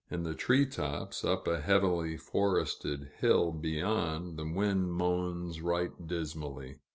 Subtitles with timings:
[0.09, 6.79] In the tree tops, up a heavily forested hill beyond, the wind moans right dismally.